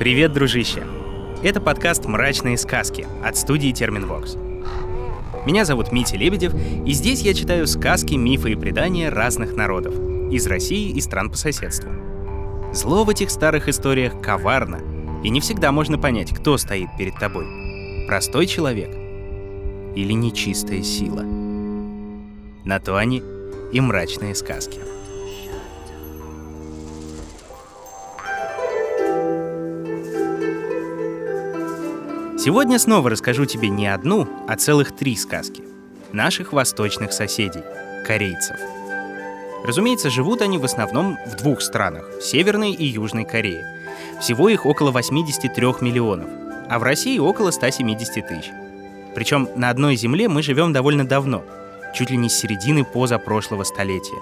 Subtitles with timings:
[0.00, 0.82] Привет, дружище!
[1.42, 4.34] Это подкаст «Мрачные сказки» от студии Терминвокс.
[5.44, 6.54] Меня зовут Митя Лебедев,
[6.86, 9.94] и здесь я читаю сказки, мифы и предания разных народов
[10.32, 11.90] из России и стран по соседству.
[12.72, 14.80] Зло в этих старых историях коварно,
[15.22, 17.44] и не всегда можно понять, кто стоит перед тобой.
[18.06, 18.88] Простой человек
[19.94, 21.26] или нечистая сила.
[22.64, 23.22] На то они
[23.70, 24.80] и мрачные сказки.
[32.42, 35.62] Сегодня снова расскажу тебе не одну, а целых три сказки.
[36.10, 37.60] Наших восточных соседей—
[38.06, 38.56] корейцев.
[39.62, 43.62] Разумеется, живут они в основном в двух странах— Северной и Южной Корее.
[44.22, 46.30] Всего их около 83 миллионов,
[46.70, 48.50] а в России около 170 тысяч.
[49.14, 51.44] Причем на одной земле мы живем довольно давно,
[51.94, 54.18] чуть ли не с середины позапрошлого столетия.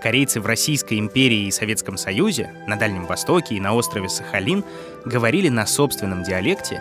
[0.00, 4.62] Корейцы в Российской империи и Советском Союзе, на Дальнем Востоке и на острове Сахалин
[5.04, 6.80] говорили на собственном диалекте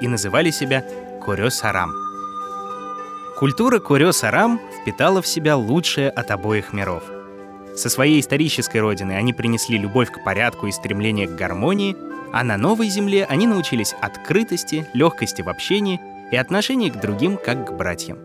[0.00, 0.84] и называли себя
[1.24, 1.92] Корё-Сарам.
[3.38, 7.02] Культура Корё-Сарам впитала в себя лучшее от обоих миров.
[7.76, 11.96] Со своей исторической родины они принесли любовь к порядку и стремление к гармонии,
[12.32, 16.00] а на новой земле они научились открытости, легкости в общении
[16.32, 18.18] и отношении к другим как к братьям.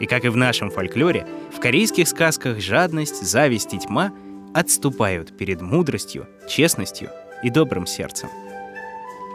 [0.00, 4.12] И как и в нашем фольклоре, в корейских сказках жадность, зависть и тьма
[4.54, 7.10] отступают перед мудростью, честностью
[7.42, 8.28] и добрым сердцем.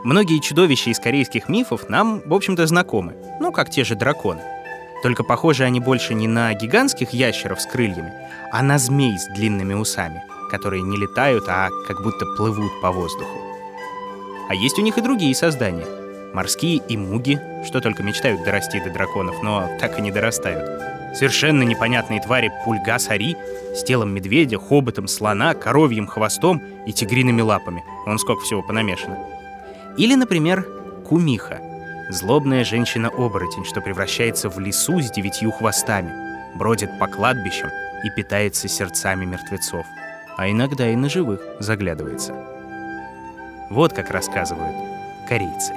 [0.04, 4.42] Многие чудовища из корейских мифов нам, в общем-то, знакомы, ну, как те же драконы.
[5.04, 8.14] Только похожи они больше не на гигантских ящеров с крыльями,
[8.52, 13.38] а на змей с длинными усами, которые не летают, а как будто плывут по воздуху.
[14.50, 15.86] А есть у них и другие создания.
[16.34, 21.16] Морские и муги, что только мечтают дорасти до драконов, но так и не дорастают.
[21.16, 23.36] Совершенно непонятные твари пульга-сари
[23.74, 27.84] с телом медведя, хоботом слона, коровьим хвостом и тигриными лапами.
[28.06, 29.18] Вон сколько всего понамешано.
[29.98, 30.68] Или, например,
[31.06, 31.60] кумиха—
[32.10, 37.70] злобная женщина-оборотень, что превращается в лису с девятью хвостами, бродит по кладбищам
[38.04, 39.86] и питается сердцами мертвецов,
[40.38, 42.34] а иногда и на живых заглядывается.
[43.70, 44.76] Вот как рассказывают
[45.28, 45.74] корейцы.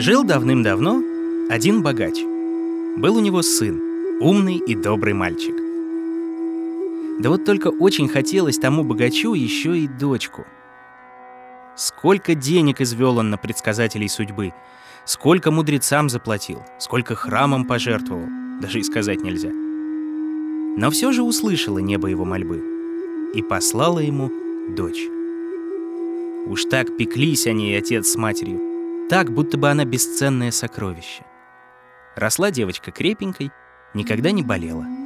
[0.00, 1.02] Жил давным-давно
[1.50, 2.14] один богач.
[2.96, 5.67] Был у него сын, умный и добрый мальчик.
[7.18, 10.46] Да вот только очень хотелось тому богачу еще и дочку.
[11.76, 14.52] Сколько денег извел он на предсказателей судьбы,
[15.04, 18.26] сколько мудрецам заплатил, сколько храмам пожертвовал,
[18.60, 19.50] даже и сказать нельзя.
[19.50, 22.62] Но все же услышало небо его мольбы
[23.34, 24.30] и послала ему
[24.76, 25.04] дочь.
[26.46, 31.24] Уж так пеклись они, отец с матерью, так, будто бы она бесценное сокровище.
[32.14, 33.50] Росла девочка крепенькой,
[33.92, 34.86] никогда не болела—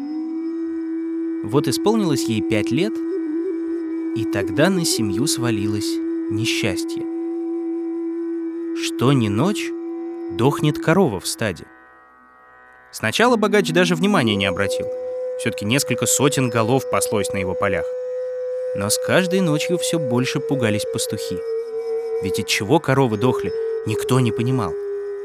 [1.43, 2.93] вот исполнилось ей пять лет,
[4.17, 5.97] и тогда на семью свалилось
[6.31, 7.03] несчастье.
[8.77, 9.71] Что ни ночь,
[10.33, 11.65] дохнет корова в стаде.
[12.93, 14.87] Сначала богач даже внимания не обратил.
[15.39, 17.87] Все-таки несколько сотен голов паслось на его полях.
[18.77, 21.39] Но с каждой ночью все больше пугались пастухи.
[22.23, 23.53] Ведь от чего коровы дохли,
[23.87, 24.73] никто не понимал.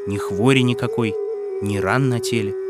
[0.08, 1.14] Ни хвори никакой,
[1.62, 2.54] ни ран на теле—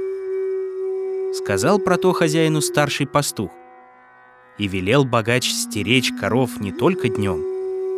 [1.34, 3.52] Сказал про то хозяину старший пастух.
[4.58, 7.44] И велел богач стеречь коров не только днем,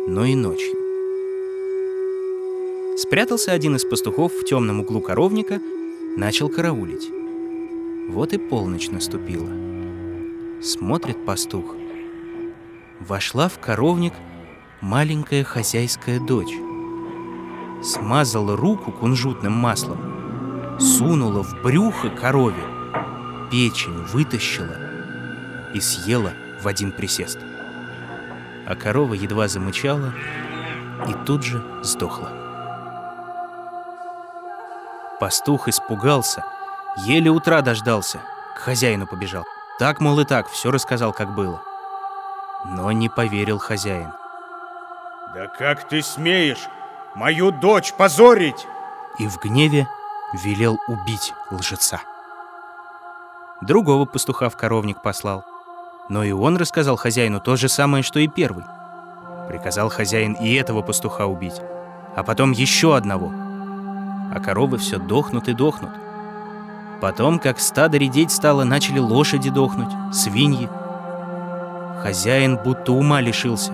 [0.08, 0.74] но и ночью.
[2.98, 5.60] Спрятался один из пастухов в темном углу коровника,
[6.16, 7.08] начал караулить.
[8.08, 9.48] Вот и полночь наступила.
[10.60, 11.76] Смотрит пастух.
[12.98, 14.12] Вошла в коровник
[14.80, 16.54] маленькая хозяйская дочь.
[17.82, 22.79] Смазала руку кунжутным маслом, сунула в брюхо корове
[23.50, 24.76] печень вытащила
[25.74, 27.38] и съела в один присест.
[28.66, 30.12] А корова едва замычала
[31.08, 32.30] и тут же сдохла.
[35.18, 36.44] Пастух испугался,
[36.96, 38.20] еле утра дождался,
[38.56, 39.44] к хозяину побежал.
[39.78, 41.62] Так, мол, и так, все рассказал, как было.
[42.64, 44.12] Но не поверил хозяин.
[45.34, 46.68] «Да как ты смеешь
[47.14, 48.66] мою дочь позорить?»
[49.18, 49.88] И в гневе
[50.32, 52.00] велел убить лжеца.
[53.60, 55.44] Другого пастуха в коровник послал.
[56.08, 58.64] Но и он рассказал хозяину то же самое, что и первый.
[59.48, 61.60] Приказал хозяин и этого пастуха убить,
[62.16, 63.30] а потом еще одного.
[64.32, 65.90] А коровы все дохнут и дохнут.
[67.00, 70.68] Потом, как стадо редеть стало, начали лошади дохнуть, свиньи.
[72.02, 73.72] Хозяин будто ума лишился,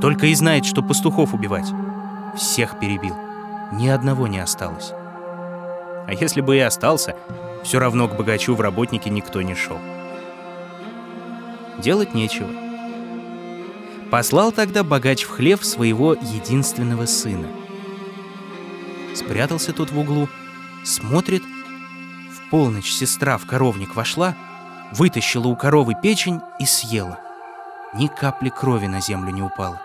[0.00, 1.70] только и знает, что пастухов убивать.
[2.36, 3.16] Всех перебил,
[3.72, 4.92] ни одного не осталось.
[6.06, 7.16] А если бы и остался,
[7.66, 9.80] все равно к богачу в работнике никто не шел.
[11.78, 12.48] Делать нечего.
[14.08, 17.48] Послал тогда богач в хлев своего единственного сына.
[19.16, 20.28] Спрятался тут в углу,
[20.84, 24.36] смотрит, в полночь сестра в коровник вошла,
[24.92, 27.18] вытащила у коровы печень и съела.
[27.94, 29.80] Ни капли крови на землю не упало.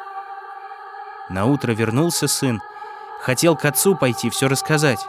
[1.29, 2.61] На утро вернулся сын,
[3.21, 4.99] хотел к отцу пойти все рассказать,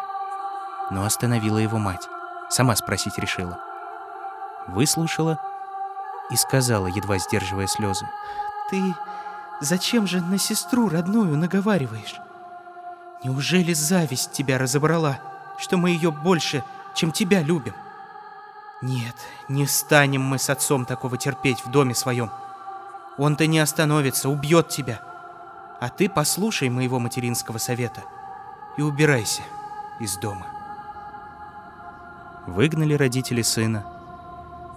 [0.90, 2.08] но остановила его мать.
[2.52, 3.58] Сама спросить решила.
[4.68, 5.40] Выслушала
[6.30, 8.06] и сказала, едва сдерживая слезы.
[8.68, 8.94] «Ты
[9.62, 12.20] зачем же на сестру родную наговариваешь?
[13.24, 15.18] Неужели зависть тебя разобрала,
[15.58, 16.62] что мы ее больше,
[16.94, 17.74] чем тебя любим?
[18.82, 19.16] Нет,
[19.48, 22.30] не станем мы с отцом такого терпеть в доме своем.
[23.16, 25.00] Он-то не остановится, убьет тебя.
[25.80, 28.02] А ты послушай моего материнского совета
[28.76, 29.42] и убирайся
[29.98, 30.61] из дома».
[32.46, 33.84] Выгнали родители сына,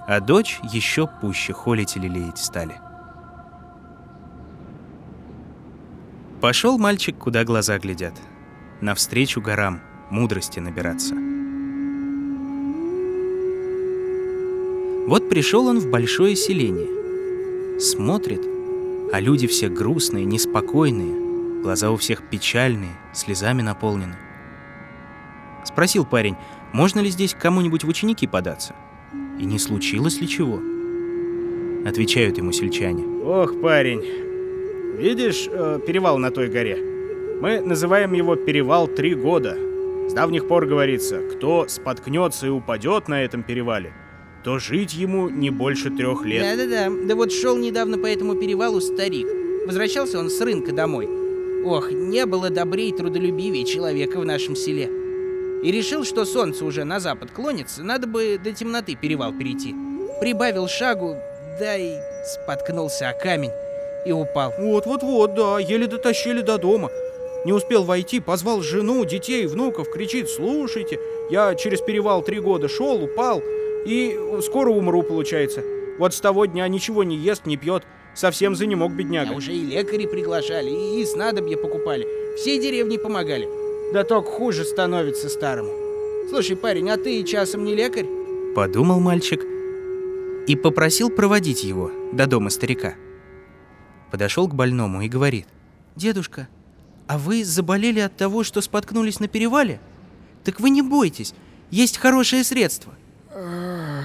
[0.07, 2.79] а дочь еще пуще холить и лелеять стали.
[6.41, 8.13] Пошел мальчик, куда глаза глядят,
[8.81, 9.81] навстречу горам,
[10.11, 11.15] мудрости набираться.
[15.07, 17.79] Вот пришел он в большое селение.
[17.79, 18.41] Смотрит,
[19.11, 24.15] а люди все грустные, неспокойные, глаза у всех печальные, слезами наполнены.
[25.63, 26.35] Спросил парень,
[26.75, 28.75] можно ли здесь кому-нибудь в ученики податься?
[29.39, 30.59] И не случилось ли чего?
[31.87, 33.05] Отвечают ему сельчане.
[33.23, 34.01] Ох, парень,
[34.97, 36.77] видишь э, перевал на той горе?
[37.41, 39.57] Мы называем его перевал Три года.
[40.09, 43.93] С давних пор говорится, кто споткнется и упадет на этом перевале,
[44.43, 46.43] то жить ему не больше трех лет.
[46.43, 49.27] Да-да-да, да вот шел недавно по этому перевалу старик.
[49.65, 51.07] Возвращался он с рынка домой.
[51.63, 55.04] Ох, не было добрее и трудолюбивее человека в нашем селе
[55.65, 59.73] и решил, что солнце уже на запад клонится, надо бы до темноты перевал перейти.
[60.19, 61.17] Прибавил шагу,
[61.59, 63.49] да и споткнулся о камень
[64.05, 64.53] и упал.
[64.59, 66.91] Вот-вот-вот, да, еле дотащили до дома.
[67.45, 70.99] Не успел войти, позвал жену, детей, внуков, кричит, слушайте,
[71.31, 73.41] я через перевал три года шел, упал,
[73.87, 75.63] и скоро умру, получается.
[75.97, 77.81] Вот с того дня ничего не ест, не пьет,
[78.13, 79.33] совсем за не мог бедняга.
[79.33, 82.07] А уже и лекари приглашали, и снадобья покупали,
[82.37, 83.64] всей деревне помогали.
[83.93, 85.71] Да только хуже становится старому.
[86.29, 88.07] Слушай, парень, а ты часом не лекарь?
[88.55, 89.41] Подумал мальчик
[90.47, 92.95] и попросил проводить его до дома старика.
[94.11, 95.47] Подошел к больному и говорит.
[95.95, 96.47] «Дедушка,
[97.07, 99.79] а вы заболели от того, что споткнулись на перевале?
[100.43, 101.33] Так вы не бойтесь,
[101.71, 102.93] есть хорошее средство».
[103.29, 104.03] А,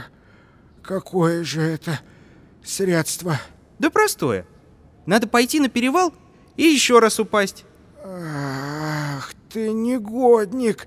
[0.83, 2.01] какое же это
[2.63, 3.41] средство?
[3.79, 4.47] Да простое.
[5.07, 6.13] Надо пойти на перевал
[6.57, 7.65] и еще раз упасть.
[8.05, 8.70] Ах
[9.51, 10.87] ты негодник!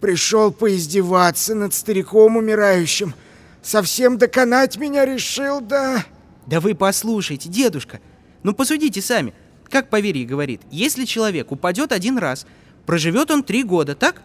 [0.00, 3.14] Пришел поиздеваться над стариком умирающим.
[3.62, 6.06] Совсем доконать меня решил, да?
[6.46, 8.00] Да вы послушайте, дедушка.
[8.42, 9.34] Ну посудите сами.
[9.68, 12.46] Как поверье говорит, если человек упадет один раз,
[12.86, 14.22] проживет он три года, так?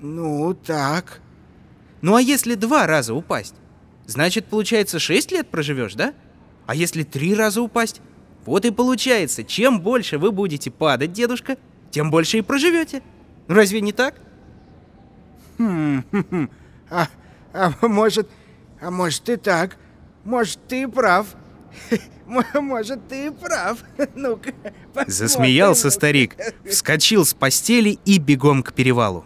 [0.00, 1.20] Ну, так.
[2.02, 3.54] Ну а если два раза упасть?
[4.06, 6.12] Значит, получается, шесть лет проживешь, да?
[6.66, 8.00] А если три раза упасть?
[8.44, 11.56] Вот и получается, чем больше вы будете падать, дедушка,
[11.90, 13.02] тем больше и проживете.
[13.48, 14.14] Разве не так?
[15.58, 16.50] Хм, хм, хм.
[16.90, 17.08] А,
[17.52, 18.28] а может,
[18.80, 19.76] а может и так.
[20.24, 21.26] Может, ты и прав.
[22.26, 23.78] Может, ты и прав.
[24.14, 24.52] Ну-ка,
[25.06, 26.36] Засмеялся старик,
[26.68, 29.24] вскочил с постели и бегом к перевалу.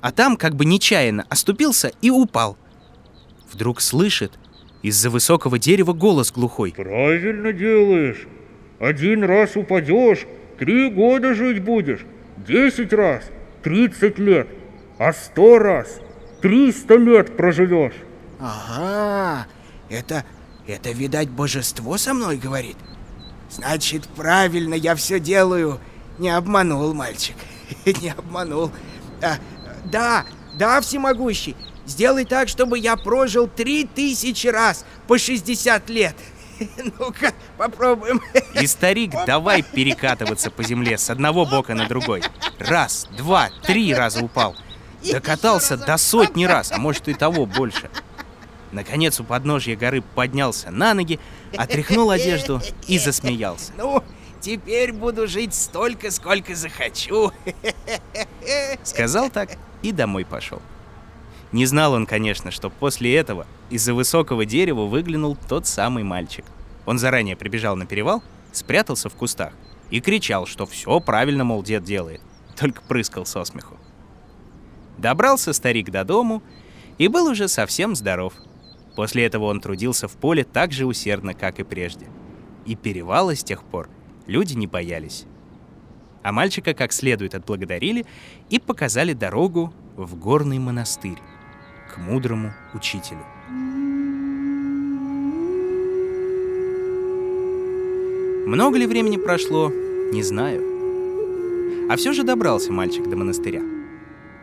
[0.00, 2.56] А там, как бы нечаянно, оступился и упал.
[3.52, 4.32] Вдруг слышит
[4.82, 6.72] из-за высокого дерева голос глухой.
[6.72, 8.26] «Правильно делаешь.
[8.78, 10.26] Один раз упадешь,
[10.60, 12.04] Три года жить будешь,
[12.36, 13.24] десять раз,
[13.62, 14.46] тридцать лет,
[14.98, 16.00] а сто раз,
[16.42, 17.94] триста лет проживешь.
[18.38, 19.46] Ага,
[19.88, 20.22] это,
[20.66, 22.76] это, видать, божество со мной говорит.
[23.48, 25.80] Значит, правильно я все делаю.
[26.18, 27.36] Не обманул мальчик,
[28.02, 28.70] не обманул.
[29.22, 29.38] А,
[29.86, 30.26] да,
[30.58, 36.16] да, всемогущий, сделай так, чтобы я прожил три тысячи раз по 60 лет.
[36.98, 38.20] Ну-ка, попробуем.
[38.60, 42.22] И старик давай перекатываться по земле с одного бока на другой.
[42.58, 44.54] Раз, два, три раза упал.
[45.10, 47.90] Докатался до сотни раз, а может и того больше.
[48.72, 51.18] Наконец у подножья горы поднялся на ноги,
[51.56, 53.72] отряхнул одежду и засмеялся.
[53.76, 54.04] Ну,
[54.40, 57.32] теперь буду жить столько, сколько захочу.
[58.84, 59.50] Сказал так
[59.82, 60.60] и домой пошел.
[61.52, 66.44] Не знал он, конечно, что после этого из-за высокого дерева выглянул тот самый мальчик.
[66.86, 69.52] Он заранее прибежал на перевал, спрятался в кустах
[69.90, 72.20] и кричал, что все правильно, мол, дед делает,
[72.56, 73.76] только прыскал со смеху.
[74.96, 76.42] Добрался старик до дому
[76.98, 78.34] и был уже совсем здоров.
[78.94, 82.06] После этого он трудился в поле так же усердно, как и прежде.
[82.64, 83.88] И перевала с тех пор
[84.26, 85.24] люди не боялись.
[86.22, 88.04] А мальчика как следует отблагодарили
[88.50, 91.18] и показали дорогу в горный монастырь
[91.90, 93.24] к мудрому учителю.
[98.46, 99.70] Много ли времени прошло,
[100.12, 100.62] не знаю.
[101.90, 103.62] А все же добрался мальчик до монастыря.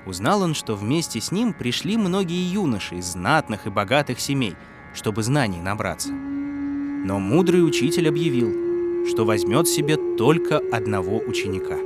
[0.06, 4.56] Узнал он, что вместе с ним пришли многие юноши из знатных и богатых семей,
[4.94, 6.12] чтобы знаний набраться.
[6.12, 11.78] Но мудрый учитель объявил, что возьмет себе только одного ученика.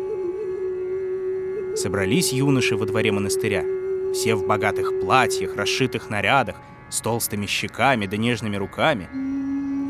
[1.76, 3.64] Собрались юноши во дворе монастыря,
[4.14, 6.56] все в богатых платьях, расшитых нарядах,
[6.90, 9.10] с толстыми щеками да нежными руками—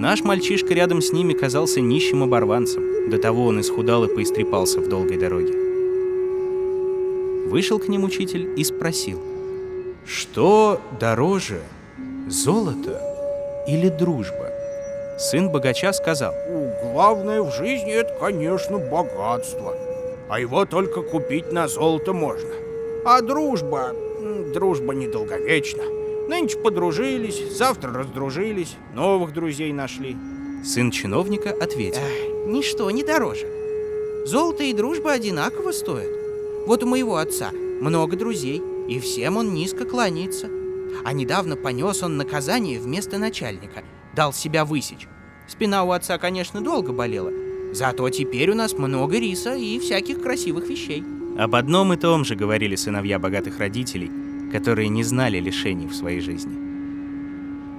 [0.01, 3.11] Наш мальчишка рядом с ними казался нищим оборванцем.
[3.11, 5.53] До того он исхудал и поистрепался в долгой дороге.
[7.47, 9.21] Вышел к ним учитель и спросил,
[10.03, 11.61] «Что дороже,
[12.27, 12.99] золото
[13.67, 14.49] или дружба?»
[15.19, 16.33] Сын богача сказал,
[16.81, 19.75] Главное в жизни это, конечно, богатство.
[20.29, 22.49] А его только купить на золото можно.
[23.05, 23.93] А дружба...
[24.53, 25.83] Дружба недолговечна.
[26.27, 30.17] Нынче подружились, завтра раздружились, новых друзей нашли.
[30.63, 32.01] Сын чиновника ответил.
[32.01, 33.47] Эх, ничто не дороже.
[34.25, 36.09] Золото и дружба одинаково стоят.
[36.67, 40.47] Вот у моего отца много друзей, и всем он низко кланяется.
[41.03, 43.83] А недавно понес он наказание вместо начальника,
[44.15, 45.07] дал себя высечь.
[45.47, 47.31] Спина у отца, конечно, долго болела,
[47.73, 51.03] зато теперь у нас много риса и всяких красивых вещей.
[51.37, 54.11] Об одном и том же говорили сыновья богатых родителей,
[54.51, 56.55] которые не знали лишений в своей жизни.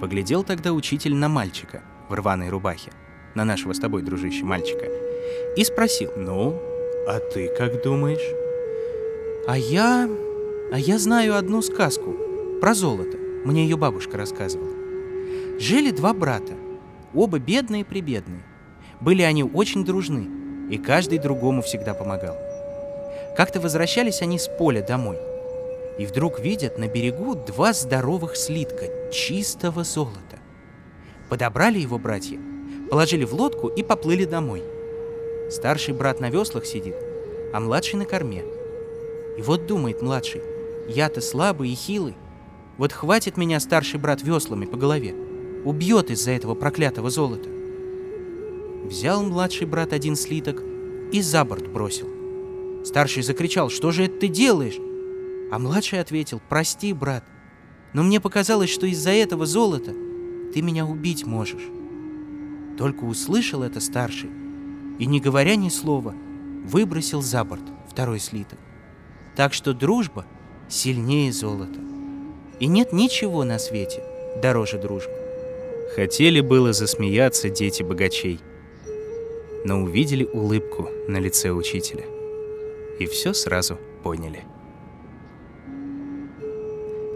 [0.01, 2.91] Поглядел тогда учитель на мальчика в рваной рубахе,
[3.35, 4.87] на нашего с тобой, дружище, мальчика,
[5.55, 6.59] и спросил, «Ну,
[7.07, 8.27] а ты как думаешь?»
[9.47, 10.09] «А я...
[10.71, 12.15] а я знаю одну сказку
[12.59, 13.17] про золото.
[13.45, 14.71] Мне ее бабушка рассказывала.
[15.59, 16.53] Жили два брата,
[17.13, 18.43] оба бедные-прибедные.
[19.01, 20.29] Были они очень дружны,
[20.69, 22.37] и каждый другому всегда помогал.
[23.35, 25.17] Как-то возвращались они с поля домой—
[25.97, 30.39] и вдруг видят на берегу два здоровых слитка чистого золота.
[31.29, 32.39] Подобрали его братья,
[32.89, 34.63] положили в лодку и поплыли домой.
[35.49, 36.95] Старший брат на веслах сидит,
[37.53, 38.43] а младший на корме.
[39.37, 40.41] И вот думает младший,
[40.87, 42.15] я-то слабый и хилый,
[42.77, 45.15] вот хватит меня старший брат веслами по голове,
[45.63, 47.49] убьет из-за этого проклятого золота.
[48.85, 50.61] Взял младший брат один слиток
[51.11, 52.07] и за борт бросил.
[52.83, 54.79] Старший закричал, что же это ты делаешь?
[55.53, 57.23] А младший ответил, прости, брат,
[57.93, 59.93] но мне показалось, что из-за этого золота
[60.51, 61.69] ты меня убить можешь.
[62.75, 64.31] Только услышал это старший
[64.97, 66.15] и, не говоря ни слова,
[66.65, 68.57] выбросил за борт второй слиток.
[69.35, 70.25] Так что дружба
[70.69, 71.79] сильнее золота.
[72.59, 74.03] И нет ничего на свете
[74.41, 75.13] дороже дружбы.
[75.95, 78.39] Хотели было засмеяться дети богачей,
[79.65, 82.05] но увидели улыбку на лице учителя.
[82.97, 84.45] И все сразу поняли.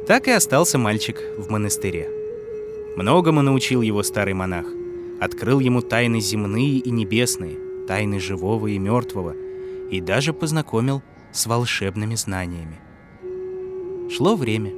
[0.07, 2.09] Так и остался мальчик в монастыре.
[2.95, 4.65] Многому научил его старый монах.
[5.19, 9.35] Открыл ему тайны земные и небесные, тайны живого и мертвого,
[9.91, 12.79] и даже познакомил с волшебными знаниями.
[14.09, 14.71] Шло время.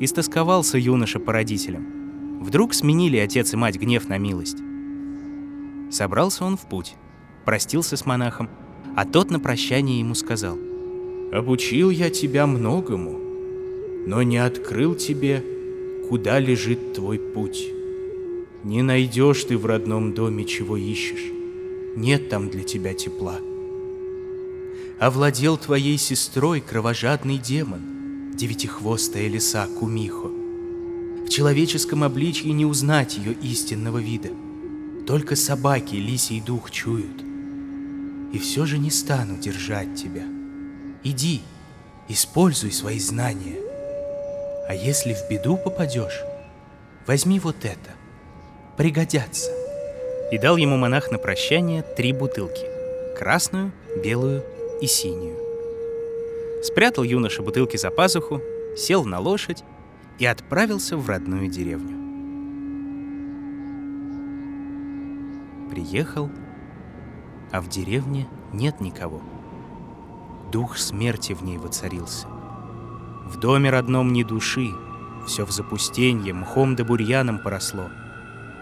[0.00, 2.40] Истосковался юноша по родителям.
[2.40, 4.58] Вдруг сменили отец и мать гнев на милость.
[5.92, 6.96] Собрался он в путь,
[7.44, 8.50] простился с монахом,
[8.96, 10.58] а тот на прощание ему сказал,
[11.32, 13.27] «Обучил я тебя многому,
[14.08, 15.44] но не открыл тебе,
[16.08, 17.68] куда лежит твой путь.
[18.64, 21.30] Не найдешь ты в родном доме, чего ищешь.
[21.94, 23.38] Нет там для тебя тепла.
[24.98, 30.28] Овладел твоей сестрой кровожадный демон, девятихвостая лиса Кумихо.
[31.26, 34.30] В человеческом обличье не узнать ее истинного вида.
[35.06, 37.22] Только собаки лисий дух чуют.
[38.32, 40.24] И все же не стану держать тебя.
[41.04, 41.42] Иди,
[42.08, 43.67] используй свои знания.
[44.68, 46.22] А если в беду попадешь,
[47.06, 47.90] возьми вот это.
[48.76, 49.50] Пригодятся.
[50.30, 52.66] И дал ему монах на прощание три бутылки.
[53.16, 53.72] Красную,
[54.04, 54.44] белую
[54.82, 55.38] и синюю.
[56.62, 58.42] Спрятал юноша бутылки за пазуху,
[58.76, 59.64] сел на лошадь
[60.18, 61.96] и отправился в родную деревню.
[65.70, 66.28] Приехал,
[67.52, 69.22] а в деревне нет никого.
[70.52, 72.26] Дух смерти в ней воцарился.
[73.28, 74.74] В доме родном ни души,
[75.26, 77.90] все в запустенье, мхом да бурьяном поросло,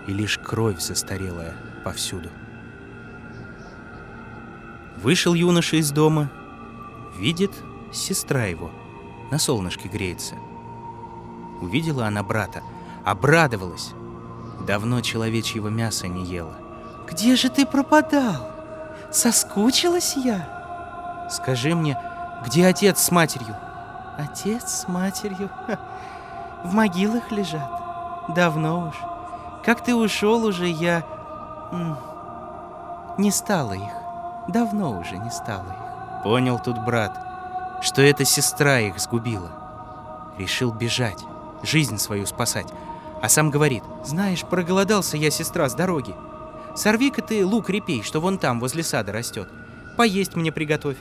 [0.08, 1.54] и лишь кровь застарелая
[1.84, 2.30] повсюду.
[4.96, 6.30] Вышел юноша из дома,
[7.16, 7.52] видит
[7.92, 8.72] сестра его,
[9.30, 10.34] на солнышке греется.
[11.60, 12.62] Увидела она брата,
[13.04, 13.92] Обрадовалась.
[14.66, 16.56] Давно человечьего мяса не ела.
[17.08, 18.50] Где же ты пропадал?
[19.12, 21.28] Соскучилась я?
[21.30, 21.96] Скажи мне,
[22.44, 23.54] где отец с матерью?
[24.16, 25.50] Отец с матерью
[26.64, 27.70] в могилах лежат.
[28.28, 28.96] Давно уж.
[29.64, 31.04] Как ты ушел уже, я...
[33.18, 33.92] Не стало их.
[34.48, 36.22] Давно уже не стало их.
[36.22, 37.18] Понял тут брат,
[37.82, 39.50] что эта сестра их сгубила.
[40.38, 41.24] Решил бежать,
[41.62, 42.68] жизнь свою спасать.
[43.22, 46.14] А сам говорит, Знаешь, проголодался я, сестра, с дороги.
[46.74, 49.48] Сорви-ка ты лук репей, что вон там, возле сада растет.
[49.96, 50.98] Поесть мне приготовь.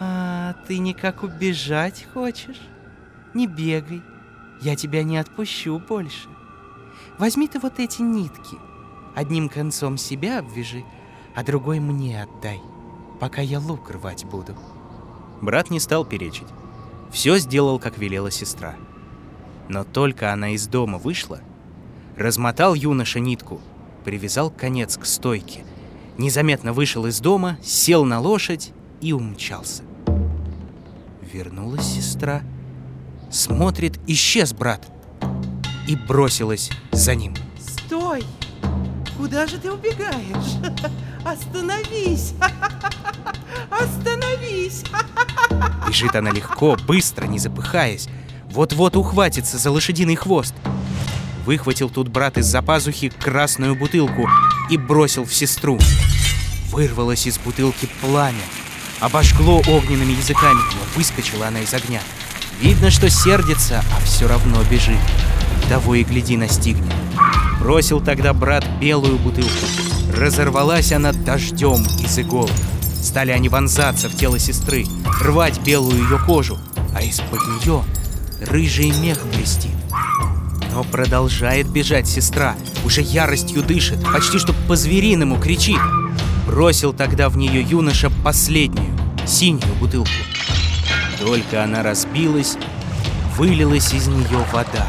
[0.00, 2.60] А ты никак убежать хочешь?
[3.34, 4.02] Не бегай.
[4.60, 6.28] Я тебя не отпущу больше.
[7.18, 8.56] Возьми ты вот эти нитки.
[9.14, 10.84] Одним концом себя обвяжи,
[11.34, 12.60] а другой мне отдай,
[13.20, 14.56] пока я лук рвать буду.
[15.40, 16.46] брат не стал перечить.
[17.10, 18.74] Все сделал, как велела сестра.
[19.68, 21.40] Но только она из дома вышла,
[22.16, 23.60] размотал юноша нитку,
[24.04, 25.64] привязал конец к стойке,
[26.18, 29.82] незаметно вышел из дома, сел на лошадь и умчался.
[31.32, 32.42] Вернулась сестра,
[33.30, 34.86] смотрит, исчез брат,
[35.88, 37.34] и бросилась за ним.
[37.58, 38.22] Стой!
[39.16, 40.58] Куда же ты убегаешь?
[41.24, 42.34] Остановись!
[43.70, 44.84] Остановись!
[45.88, 48.08] Бежит она легко, быстро, не запыхаясь.
[48.50, 50.54] Вот-вот ухватится за лошадиный хвост.
[51.46, 54.28] Выхватил тут брат из-за пазухи красную бутылку
[54.68, 55.78] и бросил в сестру.
[56.70, 58.44] Вырвалось из бутылки пламя.
[59.02, 62.00] Обожгло огненными языками, но выскочила она из огня.
[62.60, 64.96] Видно, что сердится, а все равно бежит.
[65.68, 66.94] Того и гляди настигнет.
[67.58, 69.50] Бросил тогда брат белую бутылку.
[70.16, 72.52] Разорвалась она дождем из иголок.
[73.02, 74.84] Стали они вонзаться в тело сестры,
[75.20, 76.56] рвать белую ее кожу,
[76.94, 77.82] а из-под нее
[78.40, 79.72] рыжий мех блестит.
[80.72, 85.80] Но продолжает бежать сестра, уже яростью дышит, почти что по-звериному кричит.
[86.46, 88.92] Бросил тогда в нее юноша последнюю,
[89.26, 90.10] синюю бутылку.
[91.18, 92.56] Только она разбилась,
[93.36, 94.86] вылилась из нее вода.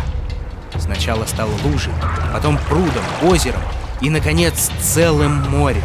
[0.80, 1.94] Сначала стала лужей,
[2.34, 3.62] потом прудом, озером
[4.02, 5.84] и, наконец, целым морем.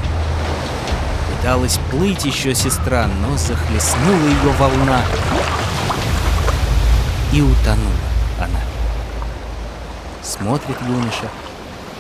[1.37, 5.03] Пыталась плыть еще сестра, но захлестнула ее волна.
[7.33, 8.61] И утонула она.
[10.23, 11.29] Смотрит юноша,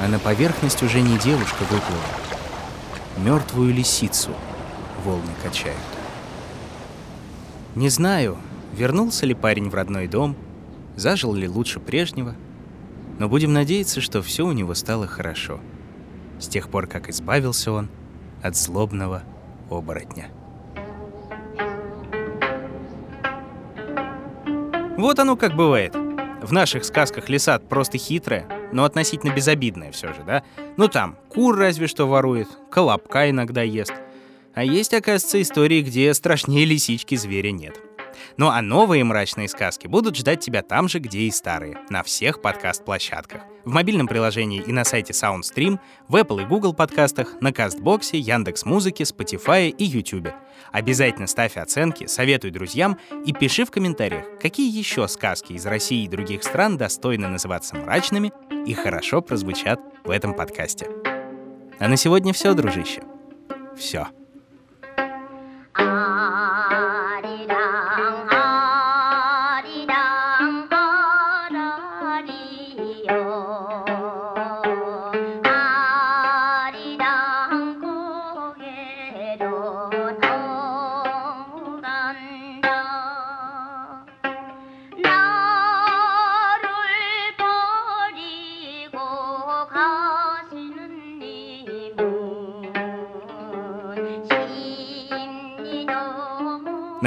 [0.00, 2.27] а на поверхность уже не девушка выплыла.
[3.24, 4.30] Мертвую лисицу
[5.04, 5.76] волны качают.
[7.74, 8.38] Не знаю,
[8.72, 10.36] вернулся ли парень в родной дом,
[10.94, 12.36] зажил ли лучше прежнего,
[13.18, 15.58] но будем надеяться, что все у него стало хорошо.
[16.38, 17.88] С тех пор, как избавился он
[18.40, 19.24] от злобного
[19.68, 20.28] оборотня.
[24.96, 25.94] Вот оно как бывает.
[26.42, 30.42] В наших сказках лиса просто хитрая, но относительно безобидная все же, да?
[30.76, 33.94] Ну там, кур разве что ворует, колобка иногда ест.
[34.54, 37.80] А есть, оказывается, истории, где страшнее лисички зверя нет.
[38.36, 42.42] Ну а новые мрачные сказки будут ждать тебя там же, где и старые, на всех
[42.42, 43.42] подкаст-площадках.
[43.64, 49.04] В мобильном приложении и на сайте SoundStream, в Apple и Google подкастах, на Кастбоксе, Яндекс.Музыке,
[49.04, 50.28] Spotify и YouTube.
[50.72, 56.08] Обязательно ставь оценки, советуй друзьям и пиши в комментариях, какие еще сказки из России и
[56.08, 58.32] других стран достойны называться мрачными
[58.66, 60.88] и хорошо прозвучат в этом подкасте.
[61.78, 63.02] А на сегодня все, дружище.
[63.76, 64.08] Все.